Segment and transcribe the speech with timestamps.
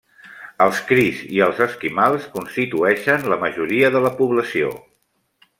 [0.65, 4.77] Els crees i els esquimals constitueixen la majoria de la població.